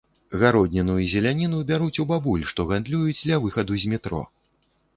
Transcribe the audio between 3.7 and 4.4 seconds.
з метро.